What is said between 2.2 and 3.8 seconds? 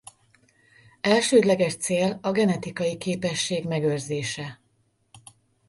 a genetikai képesség